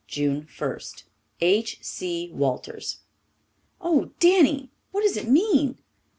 June 0.07 0.47
First. 0.47 1.03
H.C. 1.41 2.31
Walters. 2.33 3.01
"Oh, 3.79 4.13
Danny, 4.19 4.71
what 4.89 5.03
does 5.03 5.15
it 5.15 5.29
mean?" 5.29 5.77